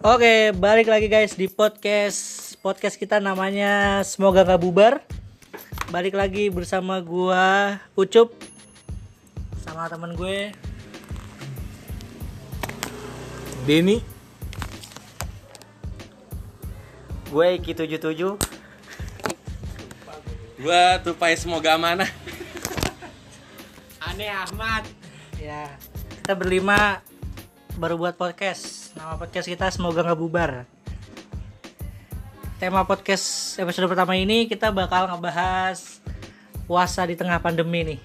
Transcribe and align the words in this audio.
Oke, 0.00 0.56
balik 0.56 0.88
lagi 0.88 1.12
guys 1.12 1.36
di 1.36 1.44
podcast 1.44 2.56
podcast 2.64 2.96
kita 2.96 3.20
namanya 3.20 4.00
semoga 4.00 4.48
nggak 4.48 4.62
bubar. 4.64 5.04
Balik 5.92 6.16
lagi 6.16 6.48
bersama 6.48 6.96
gua 7.04 7.76
Ucup 7.92 8.32
sama 9.60 9.92
temen 9.92 10.16
gue. 10.16 10.56
Denny 13.68 14.00
Gue 17.28 17.60
Iki 17.60 17.84
77 17.84 18.40
Gua 20.64 20.96
tupai 21.04 21.36
semoga 21.36 21.76
amanah 21.76 22.08
Aneh 24.00 24.32
Ahmad. 24.32 24.88
Ya, 25.36 25.68
kita 26.24 26.32
berlima 26.32 27.04
baru 27.76 28.00
buat 28.00 28.16
podcast. 28.16 28.79
Nama 28.96 29.14
podcast 29.14 29.46
kita 29.46 29.66
semoga 29.70 30.02
nggak 30.02 30.18
bubar. 30.18 30.50
Tema 32.58 32.84
podcast 32.84 33.56
episode 33.56 33.88
pertama 33.88 34.18
ini 34.18 34.44
kita 34.50 34.68
bakal 34.74 35.08
ngebahas 35.08 36.02
puasa 36.66 37.06
di 37.06 37.14
tengah 37.16 37.38
pandemi 37.40 37.86
nih. 37.86 38.00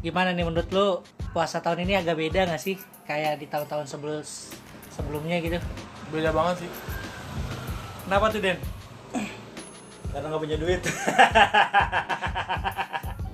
Gimana 0.00 0.32
nih 0.32 0.44
menurut 0.48 0.70
lo 0.72 0.88
puasa 1.36 1.60
tahun 1.60 1.84
ini 1.84 2.00
agak 2.00 2.16
beda 2.16 2.48
nggak 2.48 2.62
sih 2.62 2.80
kayak 3.04 3.38
di 3.38 3.46
tahun-tahun 3.46 3.86
sebelum 3.86 4.24
sebelumnya 4.90 5.36
gitu? 5.44 5.58
Beda 6.10 6.34
banget 6.34 6.66
sih 6.66 6.70
Kenapa 8.08 8.34
tuh 8.34 8.42
Den? 8.42 8.58
karena 10.10 10.26
nggak 10.26 10.42
punya 10.42 10.58
duit 10.58 10.82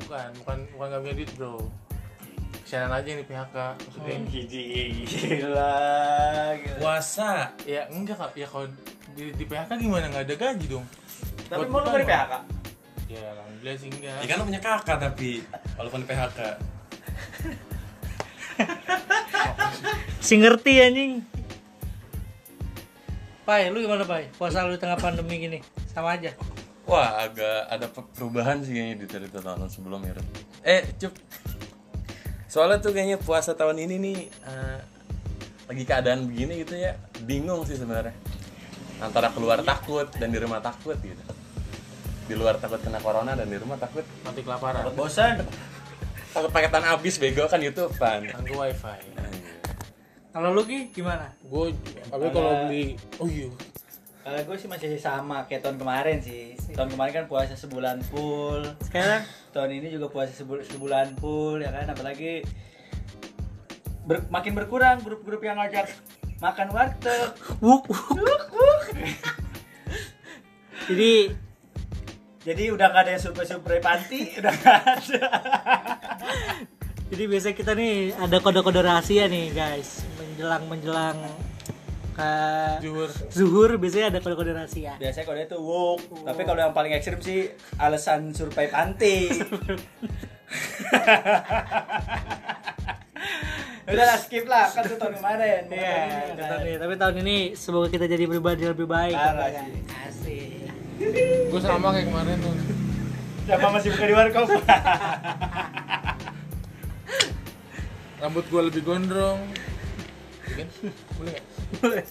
Bukan, 0.06 0.28
bukan, 0.44 0.58
bukan 0.76 0.86
gak 0.92 1.00
punya 1.02 1.14
duit 1.16 1.30
bro 1.34 1.56
Kesianan 2.66 2.90
aja 2.92 3.06
nih 3.08 3.22
PHK 3.22 3.56
Maksudnya 3.78 4.18
gila 4.26 5.74
gila 6.58 6.78
Puasa 6.82 7.54
Ya 7.62 7.86
enggak 7.88 8.18
kak, 8.18 8.34
ya 8.34 8.42
kalau 8.44 8.66
di, 9.14 9.30
di 9.30 9.44
PHK 9.46 9.70
gimana? 9.78 10.10
Gak 10.10 10.26
ada 10.26 10.34
gaji 10.34 10.66
dong 10.66 10.86
tapi 11.46 11.62
Buat 11.62 11.70
mau 11.70 11.78
lu 11.78 11.86
nggak 11.86 12.02
di 12.02 12.04
Bang. 12.04 12.18
PHK 12.18 12.34
Ya 13.06 13.22
alhamdulillah 13.32 13.76
sih 13.78 13.88
enggak 13.88 14.18
Ya 14.18 14.26
kan 14.26 14.36
lo 14.36 14.44
punya 14.44 14.58
kakak 14.60 14.98
tapi 14.98 15.30
walaupun 15.78 16.02
di 16.02 16.06
PHK. 16.06 16.38
Si 20.18 20.34
ngerti 20.34 20.82
anjing. 20.82 21.12
Pai, 23.46 23.70
lu 23.70 23.78
gimana 23.78 24.02
Pai? 24.02 24.26
Puasa 24.34 24.66
lu 24.66 24.74
di 24.74 24.80
tengah 24.80 24.98
pandemi 24.98 25.38
gini? 25.38 25.58
Sama 25.86 26.18
aja. 26.18 26.34
Wah 26.82 27.22
agak 27.22 27.70
ada 27.70 27.86
pe- 27.86 28.10
perubahan 28.10 28.58
sih 28.58 28.74
kayaknya 28.74 28.96
di 28.96 29.06
dari 29.06 29.28
tahun 29.30 29.70
sebelumnya. 29.70 30.18
Eh 30.62 30.82
cup. 30.98 31.14
Soalnya 32.56 32.80
tuh 32.80 32.96
kayaknya 32.96 33.20
puasa 33.20 33.52
tahun 33.52 33.84
ini 33.84 34.00
nih 34.00 34.18
eh, 34.32 34.80
lagi 35.68 35.84
keadaan 35.84 36.24
begini 36.24 36.64
gitu 36.64 36.72
ya 36.80 36.96
bingung 37.28 37.68
sih 37.68 37.76
sebenarnya 37.76 38.16
antara 38.96 39.28
keluar 39.28 39.60
takut 39.60 40.08
dan 40.16 40.32
di 40.32 40.40
rumah 40.40 40.64
takut 40.64 40.96
gitu. 41.04 41.20
Di 42.24 42.32
luar 42.32 42.56
takut 42.56 42.80
kena 42.80 42.96
corona 43.04 43.36
dan 43.36 43.44
di 43.44 43.60
rumah 43.60 43.76
takut 43.76 44.08
Mati 44.24 44.40
kelaparan 44.40 44.88
bosan 44.96 45.44
takut 46.32 46.48
paketan 46.48 46.80
habis 46.80 47.20
bego 47.20 47.44
kan 47.44 47.60
YouTube 47.60 47.92
kan. 48.00 48.24
Tangguh 48.24 48.56
wifi 48.56 49.04
Kalau 50.32 50.56
lu 50.56 50.64
Ki 50.64 50.88
gimana? 50.96 51.36
Gue, 51.44 51.76
tapi 52.08 52.26
kalau 52.32 52.64
beli 52.64 52.96
Oh 53.20 53.28
iya 53.28 53.52
kalau 54.26 54.42
gue 54.42 54.56
sih 54.58 54.66
masih 54.66 54.98
sama 54.98 55.46
kayak 55.46 55.62
tahun 55.62 55.78
kemarin 55.78 56.18
sih. 56.18 56.58
Tahun 56.74 56.90
kemarin 56.90 57.12
kan 57.14 57.26
puasa 57.30 57.54
sebulan 57.54 58.02
full. 58.10 58.58
Sekarang? 58.82 59.22
Tahun 59.54 59.70
ini 59.70 59.86
juga 59.94 60.10
puasa 60.10 60.34
sebul- 60.34 60.66
sebulan 60.66 61.14
full 61.22 61.62
ya 61.62 61.70
kan? 61.70 61.86
Apalagi 61.94 62.42
ber- 64.02 64.26
makin 64.26 64.58
berkurang 64.58 64.98
grup-grup 65.06 65.46
yang 65.46 65.62
ngajak 65.62 65.94
makan 66.42 66.74
warteg. 66.74 67.38
Wuk 67.62 67.86
wuk. 67.86 68.82
Jadi 70.90 71.30
jadi 72.42 72.62
udah 72.74 72.86
gak 72.90 73.06
ada 73.06 73.10
yang 73.14 73.22
surprise-surprise 73.22 73.78
panti 73.78 74.34
udah 74.42 74.54
gak 74.58 74.78
ada. 74.90 75.22
jadi 77.14 77.22
biasa 77.30 77.54
kita 77.54 77.78
nih 77.78 78.10
ada 78.18 78.42
kode-kode 78.42 78.82
rahasia 78.82 79.30
nih 79.30 79.54
guys. 79.54 80.02
Menjelang 80.18 80.66
menjelang 80.66 81.14
ke 82.16 82.32
Juhur 82.80 83.10
zuhur 83.28 83.70
biasanya 83.76 84.06
ada 84.08 84.18
kode-kode 84.18 84.50
rahasia. 84.50 84.96
biasanya 84.96 85.24
kalau 85.24 85.36
itu 85.38 85.56
wuk 85.58 86.00
tapi 86.22 86.42
kalau 86.42 86.58
yang 86.58 86.72
paling 86.72 86.90
ekstrim 86.90 87.20
sih 87.20 87.50
alasan 87.76 88.32
survei 88.32 88.66
panti 88.66 89.28
udah 93.86 94.04
lah 94.04 94.16
skip 94.16 94.44
lah 94.44 94.66
kan 94.66 94.82
itu 94.82 94.96
tahun 94.96 95.14
kemarin 95.14 95.62
bukan 95.64 95.78
Iya, 95.78 95.94
tahun 95.94 96.26
ini, 96.26 96.34
tahun 96.34 96.50
kan. 96.50 96.66
ini. 96.66 96.74
tapi 96.76 96.94
tahun 96.96 97.14
ini 97.20 97.36
semoga 97.52 97.86
kita 97.88 98.04
jadi 98.06 98.24
pribadi 98.24 98.60
yang 98.60 98.72
lebih 98.72 98.88
baik. 98.88 99.14
Parah 99.14 99.46
Kan? 99.48 99.62
sih. 99.62 99.78
Asik. 100.02 100.66
Gue 101.46 101.60
sama 101.60 101.92
kayak 101.92 102.06
kemarin 102.06 102.36
tuh 102.40 102.56
Siapa 103.44 103.66
masih 103.68 103.88
buka 103.92 104.04
di 104.04 104.14
warkop 104.16 104.48
Rambut 108.18 108.44
gue 108.44 108.62
lebih 108.64 108.82
gondrong 108.82 109.38
Bikin? 110.48 110.88
Boleh. 111.76 112.04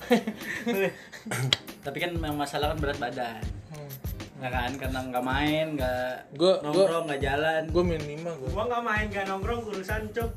Tapi 1.79 1.97
kan 1.97 2.11
memang 2.11 2.37
masalah 2.37 2.71
kan 2.71 2.77
berat 2.77 2.97
badan. 2.97 3.41
Hmm. 3.69 3.89
nggak 4.35 4.51
kan? 4.51 4.71
Karena 4.75 4.99
nggak 5.05 5.25
main 5.25 5.65
nggak 5.73 6.11
Gua- 6.35 6.59
nongkrong 6.59 7.05
nggak 7.07 7.21
jalan. 7.21 7.61
Gue 7.67 7.83
min 7.83 8.01
5 8.01 8.35
gue 8.35 8.49
gua 8.49 8.63
nggak 8.65 8.83
main 8.83 9.05
nggak 9.07 9.25
nongkrong 9.25 9.61
urusan 9.65 10.01
cuk. 10.11 10.33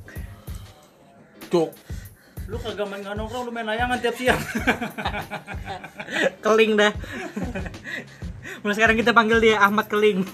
Cuk. 1.48 1.70
Lu 2.46 2.56
kagak 2.56 2.86
main 2.86 3.00
nggak 3.00 3.16
nongkrong 3.16 3.42
lu 3.42 3.50
main 3.50 3.66
layangan 3.66 3.98
tiap 3.98 4.14
siang. 4.14 4.40
Keling 6.44 6.72
dah. 6.74 6.92
Mulai 8.58 8.74
sekarang 8.74 8.96
kita 8.96 9.12
panggil 9.12 9.38
dia 9.38 9.58
Ahmad 9.58 9.86
Keling. 9.86 10.24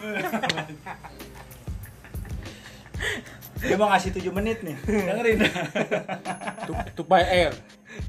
dia 3.57 3.77
mau 3.77 3.89
ngasih 3.89 4.13
7 4.13 4.29
menit 4.31 4.61
nih. 4.61 4.77
Dengerin. 4.85 5.39
Tup- 6.65 6.87
Tupai 6.95 7.25
air 7.25 7.53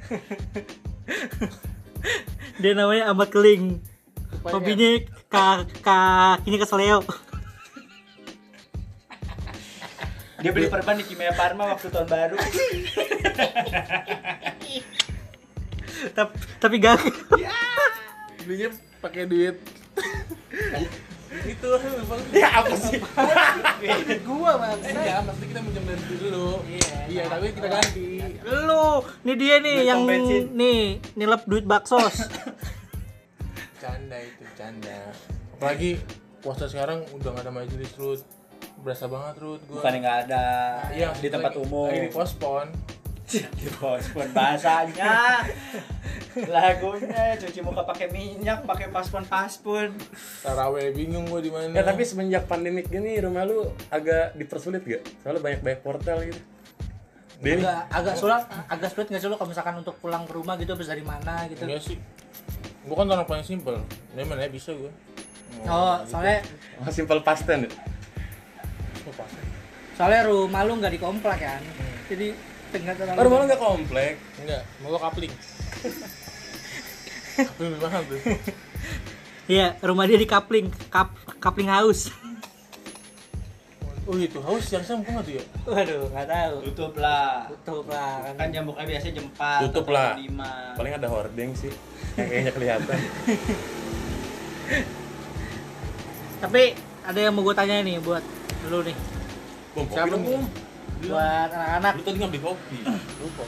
Dia 2.62 2.72
namanya 2.72 3.12
Ahmad 3.12 3.28
Keling. 3.34 3.82
Hobinya 4.46 5.02
ka 5.28 5.66
kakinya 5.82 6.62
kesleo. 6.62 7.02
dia 10.46 10.54
beli 10.54 10.70
perban 10.70 10.94
di 10.94 11.02
Kimia 11.02 11.34
Farma 11.34 11.74
waktu 11.74 11.90
tahun 11.90 12.06
baru 12.06 12.38
tapi 16.14 16.38
tapi 16.62 16.76
gagal. 16.78 17.10
Belinya 18.46 18.70
pakai 19.02 19.26
duit 19.26 19.58
Itu 21.46 21.70
ya 22.36 22.50
apa 22.56 22.74
sih? 22.74 22.98
Gua 24.22 24.52
maksudnya 24.56 25.04
ya, 25.04 25.18
maksudnya 25.22 25.48
kita 25.48 25.62
minjem 25.62 25.84
dari 25.86 26.04
dulu. 26.18 26.48
Iya, 26.66 26.90
Iya, 27.06 27.24
tapi 27.28 27.46
kita 27.52 27.68
ganti. 27.68 28.06
Lu, 28.42 28.86
nih 29.22 29.36
dia 29.36 29.56
nih 29.60 29.76
Duit 29.78 29.88
yang 29.88 30.02
bensin. 30.04 30.44
nih 30.52 30.80
nilep 31.14 31.42
duit 31.46 31.64
baksos. 31.64 32.16
Canda 33.78 34.18
itu, 34.18 34.44
canda. 34.56 35.14
Apalagi 35.54 36.02
puasa 36.40 36.66
sekarang 36.66 37.06
udah 37.12 37.30
gak 37.32 37.44
ada 37.44 37.54
majelis 37.54 37.94
Rut. 37.96 38.22
Berasa 38.78 39.06
banget 39.06 39.36
Rut 39.40 39.62
gua. 39.66 39.80
Bukan 39.80 39.94
nggak 40.00 40.18
ada 40.26 40.44
Iya, 40.92 41.10
di 41.16 41.28
tempat 41.28 41.54
lagi- 41.54 41.62
umum. 41.62 41.88
Lagi 41.88 42.02
di 42.02 42.12
pospon 42.12 42.66
di 43.26 43.68
paspon 43.74 44.30
bahasanya 44.38 45.42
lagunya 46.46 47.34
cuci 47.42 47.60
muka 47.66 47.82
pakai 47.82 48.14
minyak 48.14 48.62
pakai 48.70 48.94
paspon 48.94 49.26
paspon 49.26 49.98
Taraweh 50.46 50.94
bingung 50.94 51.26
gua 51.26 51.42
di 51.42 51.50
mana. 51.50 51.74
Ya 51.74 51.82
tapi 51.82 52.06
semenjak 52.06 52.46
pandemik 52.46 52.86
gini 52.92 53.18
rumah 53.18 53.48
lu 53.48 53.74
agak 53.90 54.38
dipersulit 54.38 54.86
gak? 54.86 55.02
Soalnya 55.26 55.42
banyak-banyak 55.42 55.82
portal 55.82 56.22
gitu. 56.22 56.42
Denny, 57.42 57.66
agak 57.66 57.84
agak 57.92 58.16
sulit 58.16 58.44
agak 58.72 58.90
sulit 58.94 59.08
nggak 59.12 59.22
sih 59.22 59.28
lo 59.28 59.36
kalau 59.36 59.50
misalkan 59.52 59.76
untuk 59.82 59.96
pulang 60.00 60.24
ke 60.24 60.32
rumah 60.32 60.56
gitu 60.56 60.72
habis 60.78 60.88
dari 60.88 61.04
mana 61.04 61.50
gitu. 61.50 61.66
Enggak 61.66 61.82
sih. 61.84 61.98
Gua 62.86 62.96
kan 63.02 63.10
orang 63.10 63.28
paling 63.28 63.46
simpel. 63.48 63.82
Ini 64.14 64.24
mana 64.24 64.46
bisa 64.48 64.72
gua. 64.78 64.92
Oh, 65.66 65.98
soalnya 66.06 66.46
oh, 66.84 66.92
simple 66.94 67.20
pasten 67.26 67.66
ya? 67.66 67.72
Lupa. 69.08 69.26
soalnya 69.96 70.28
rumah 70.28 70.62
lu 70.68 70.78
nggak 70.78 70.94
di 70.94 71.00
komplek 71.00 71.40
kan. 71.42 71.62
Jadi 72.12 72.36
tinggal 72.36 72.36
terlalu. 72.36 72.55
Oh, 73.16 73.24
rumah 73.24 73.38
lu 73.42 73.46
gak 73.48 73.62
komplek? 73.62 74.14
Enggak, 74.42 74.62
mau 74.82 74.94
gua 74.96 75.02
kapling. 75.10 75.32
kapling 77.48 77.68
lebih 77.72 77.82
mahal 77.84 78.02
tuh. 78.08 78.20
Iya, 79.46 79.78
rumah 79.86 80.10
dia 80.10 80.18
di 80.18 80.26
kapling, 80.26 80.74
kap 80.90 81.14
kapling 81.38 81.70
house. 81.70 82.10
Oh 84.06 84.14
itu 84.22 84.38
haus 84.38 84.70
yang 84.70 84.86
sama 84.86 85.02
nggak 85.02 85.24
tuh 85.26 85.34
ya? 85.34 85.44
Waduh, 85.66 86.04
nggak 86.14 86.28
tahu. 86.30 86.56
tutup 86.70 86.94
lah 87.02 87.50
Tutup 87.50 87.90
lah 87.90 88.22
kan 88.22 88.38
kan. 88.38 88.48
jam 88.54 88.64
buka 88.70 88.86
biasanya 88.86 89.22
4 89.34 89.66
Tutup 89.66 89.90
lah. 89.90 90.14
5 90.14 90.78
Paling 90.78 90.94
ada 90.94 91.08
hordeng 91.10 91.52
sih. 91.58 91.74
Yang 92.14 92.28
kayaknya 92.30 92.52
kelihatan. 92.54 93.00
Tapi 96.38 96.64
ada 97.02 97.20
yang 97.22 97.34
mau 97.34 97.42
gue 97.42 97.56
tanya 97.58 97.82
nih 97.82 97.98
buat 97.98 98.22
lu 98.70 98.86
nih. 98.86 98.98
Bom, 99.74 99.90
kopi 99.90 99.98
Siapa 99.98 100.16
nih? 100.22 100.65
Buat 101.04 101.50
anak-anak 101.50 101.92
Lu 101.94 102.04
tadi 102.04 102.16
nggak 102.18 102.32
beli 102.32 102.42
kopi. 102.42 102.78
Lupa. 103.20 103.44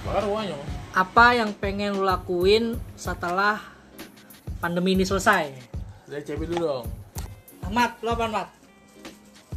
Bakar 0.00 0.24
uangnya. 0.24 0.56
Bang. 0.56 0.70
apa 0.90 1.38
yang 1.38 1.54
pengen 1.54 1.94
lu 1.94 2.02
lakuin 2.02 2.74
setelah 2.98 3.62
pandemi 4.58 4.98
ini 4.98 5.06
selesai 5.06 5.54
Dari 6.04 6.18
CB 6.20 6.50
dulu 6.50 6.58
dong. 6.58 6.86
Ahmad 7.62 7.94
lo 8.02 8.10
apa 8.10 8.24
Ahmad 8.26 8.48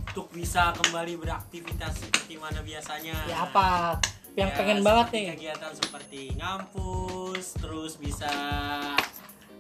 untuk 0.06 0.30
bisa 0.30 0.70
kembali 0.78 1.18
beraktivitas 1.18 1.98
seperti 1.98 2.38
mana 2.38 2.62
biasanya 2.62 3.18
ya 3.26 3.50
apa 3.50 3.98
yang 4.38 4.50
Ya, 4.50 4.58
pengen 4.58 4.80
banget 4.82 5.08
nih 5.10 5.24
kegiatan 5.34 5.74
seperti 5.74 6.22
ngampus 6.38 7.58
terus 7.58 7.98
bisa 7.98 8.30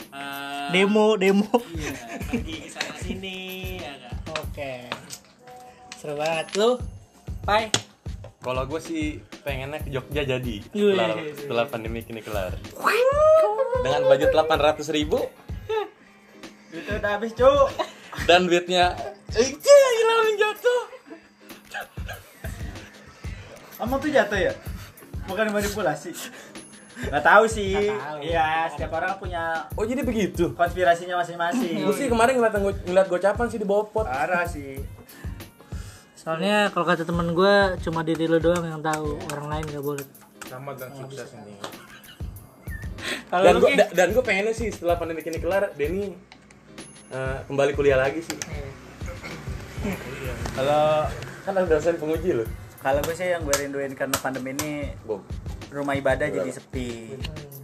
eh, 0.09 0.69
demo 0.69 1.17
demo 1.17 1.49
iya, 1.73 1.93
pergi 2.29 2.55
ke 2.61 2.69
sana 2.69 2.93
sini 2.97 3.37
ya 3.81 3.93
kan? 3.97 4.15
oke 4.37 4.73
seru 5.97 6.13
banget 6.13 6.47
lu 6.53 6.77
Pai 7.43 7.67
Kalau 8.39 8.63
gue 8.67 8.79
sih 8.79 9.19
pengennya 9.43 9.79
ke 9.79 9.91
Jogja 9.91 10.23
jadi 10.23 10.55
setelah, 10.63 11.15
setelah 11.35 11.65
pandemi 11.67 11.99
ini 12.03 12.19
kelar. 12.19 12.55
Dengan 13.83 14.01
budget 14.07 14.31
800 14.31 14.83
ribu 14.95 15.19
Itu 16.71 16.91
udah 16.97 17.11
habis, 17.19 17.31
Cuk. 17.35 17.67
dan 18.25 18.47
duitnya 18.47 18.95
eh 19.33 19.47
hilang 19.51 20.37
jatuh. 20.39 20.81
Kamu 23.77 23.95
tuh 23.99 24.09
jatuh 24.09 24.39
ya? 24.39 24.53
Bukan 25.27 25.51
manipulasi. 25.51 26.15
Nggak 27.09 27.23
tahu 27.25 27.43
sih. 27.49 27.91
Iya, 28.23 28.71
setiap 28.71 28.95
orang 28.95 29.19
punya 29.19 29.67
Oh 29.75 29.83
jadi 29.83 30.05
begitu? 30.05 30.53
konspirasinya 30.55 31.19
masing-masing. 31.19 31.83
Gue 31.83 31.95
sih 31.97 32.07
kemarin 32.07 32.39
ngeliat, 32.39 32.55
ngeliat 32.87 33.07
gocapan 33.11 33.45
sih 33.51 33.59
di 33.59 33.67
bawah 33.67 33.89
pot. 33.89 34.05
Parah 34.07 34.45
sih. 34.47 34.79
Soalnya 36.23 36.71
kalau 36.71 36.87
kata 36.87 37.03
temen 37.03 37.35
gue 37.35 37.55
cuma 37.83 37.99
diri 38.01 38.31
lu 38.31 38.39
doang 38.39 38.63
yang 38.63 38.79
tahu 38.79 39.19
orang 39.35 39.47
lain 39.51 39.65
gak 39.67 39.83
boleh 39.83 40.07
Selamat 40.43 40.75
dan 40.79 40.89
sukses 40.95 41.29
ini. 41.33 41.55
kalau 43.27 43.43
Dan 43.43 43.55
gue 43.59 43.69
dan 43.91 44.07
gue 44.13 44.23
pengennya 44.23 44.53
sih 44.53 44.69
setelah 44.69 44.95
pandemi 44.95 45.25
ini 45.25 45.39
kelar, 45.41 45.73
Denny 45.73 46.13
eh, 47.09 47.37
kembali 47.49 47.71
kuliah 47.73 47.97
lagi 47.97 48.21
sih. 48.21 48.37
Kalau 50.53 51.09
Kan 51.43 51.59
ada 51.59 51.67
dosen 51.67 51.99
penguji 51.99 52.31
loh. 52.31 52.47
kalau 52.79 52.99
gue 53.03 53.15
sih 53.15 53.27
yang 53.27 53.43
gue 53.43 53.55
rinduin 53.55 53.91
karena 53.95 54.15
pandemi 54.19 54.55
ini 54.55 54.91
Bom. 55.03 55.19
rumah 55.71 55.95
ibadah 55.97 56.27
jadi 56.27 56.51
sepi. 56.51 57.15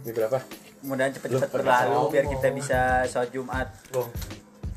Ini 0.04 0.10
berapa? 0.12 0.36
Mudah-mudahan 0.80 1.12
cepet-cepet 1.16 1.48
berlalu 1.52 2.00
biar 2.10 2.24
kita 2.28 2.48
bisa 2.52 2.80
sholat 3.08 3.30
Jumat 3.30 3.68
Bom. 3.92 4.08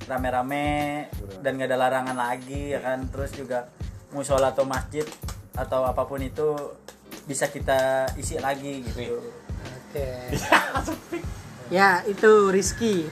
Rame-rame 0.07 1.07
dan 1.39 1.59
gak 1.59 1.69
ada 1.71 1.77
larangan 1.79 2.17
lagi 2.17 2.75
ya 2.75 2.79
kan? 2.83 3.07
Terus 3.09 3.31
juga 3.35 3.69
musola 4.13 4.53
atau 4.53 4.63
masjid 4.67 5.05
atau 5.53 5.85
apa 5.85 6.05
pun 6.05 6.21
itu 6.21 6.55
bisa 7.25 7.47
kita 7.49 8.11
isi 8.19 8.37
lagi 8.39 8.83
gitu. 8.83 9.21
Oke. 9.89 10.37
ya 11.75 12.03
itu 12.05 12.51
Rizky. 12.51 13.07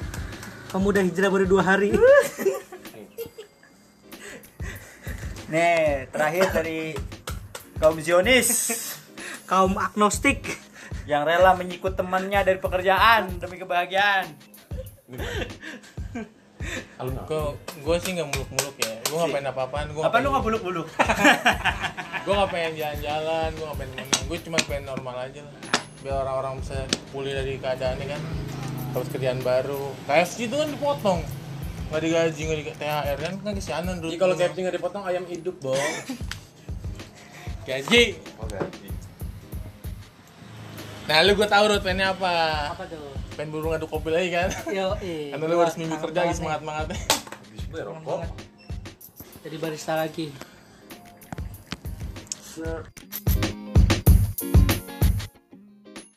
Pemuda 0.72 1.04
hijrah 1.04 1.28
baru 1.28 1.46
dua 1.48 1.64
hari. 1.76 1.92
Nih 5.52 6.08
terakhir 6.08 6.48
dari 6.56 6.96
kaum 7.80 8.00
Zionis. 8.00 8.50
Kaum 9.52 9.76
agnostik. 9.76 10.48
Yang 11.04 11.28
rela 11.28 11.52
menyikut 11.60 12.00
temannya 12.00 12.40
dari 12.40 12.56
pekerjaan 12.56 13.36
demi 13.36 13.60
kebahagiaan 13.60 14.32
Gue 17.00 17.44
gue 17.58 17.96
sih 18.04 18.12
nggak 18.14 18.30
muluk-muluk 18.30 18.76
ya. 18.82 18.94
Gue 19.08 19.18
nggak 19.18 19.32
pengen 19.34 19.48
apa-apaan. 19.54 19.88
Gue 19.96 20.04
apa 20.04 20.18
lu 20.20 20.28
nggak 20.32 20.46
buluk-buluk 20.46 20.88
Gue 22.26 22.34
nggak 22.38 22.52
pengen 22.54 22.72
jalan-jalan. 22.78 23.50
Gue 23.56 23.66
nggak 23.66 23.80
pengen 23.80 23.94
mana. 23.98 24.16
Gue 24.28 24.38
cuma 24.44 24.58
pengen 24.68 24.84
normal 24.86 25.16
aja 25.18 25.42
lah. 25.42 25.54
Biar 26.02 26.16
orang-orang 26.26 26.54
bisa 26.62 26.78
pulih 27.10 27.34
dari 27.34 27.54
keadaannya 27.58 28.06
kan. 28.06 28.22
Terus 28.92 29.08
kerjaan 29.16 29.40
baru. 29.42 29.84
KFC 30.06 30.52
itu 30.52 30.56
kan 30.60 30.68
dipotong. 30.70 31.20
Nggak 31.92 32.02
digaji, 32.08 32.42
nggak 32.48 32.58
di 32.60 32.66
THR 32.76 33.18
kan 33.20 33.34
kan 33.44 33.54
kesianan 33.56 33.96
dulu. 34.00 34.12
Jadi 34.14 34.20
kalau 34.22 34.36
KFC 34.38 34.58
nggak 34.62 34.76
dipotong 34.78 35.04
ayam 35.08 35.24
hidup 35.26 35.56
dong. 35.60 35.80
gaji. 37.68 38.04
Oke. 38.42 38.58
Nah 41.02 41.18
lu 41.22 41.34
gue 41.34 41.46
tahu 41.46 41.64
Rod 41.68 41.82
pengennya 41.82 42.14
apa? 42.14 42.34
apa 42.72 42.84
tuh 42.86 43.10
Pengen 43.34 43.50
buru 43.50 43.72
ngadu 43.72 43.88
kopi 43.88 44.10
lagi 44.10 44.30
kan? 44.30 44.50
yo 44.70 44.94
eh 45.00 45.30
Karena 45.32 45.46
lu 45.46 45.58
harus 45.58 45.76
minggu 45.76 45.96
kerja 45.98 46.20
lagi 46.22 46.36
semangat-semangatnya. 46.36 46.98
Habis 46.98 47.64
gue 47.68 47.82
rokok. 47.82 48.22
jadi 49.42 49.56
barista 49.58 49.94
lagi 49.96 50.30